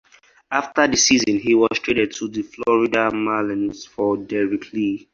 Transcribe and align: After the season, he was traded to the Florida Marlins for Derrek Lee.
After 0.51 0.87
the 0.87 0.97
season, 0.97 1.37
he 1.37 1.53
was 1.53 1.77
traded 1.77 2.11
to 2.13 2.27
the 2.27 2.41
Florida 2.41 3.11
Marlins 3.13 3.87
for 3.87 4.17
Derrek 4.17 4.73
Lee. 4.73 5.07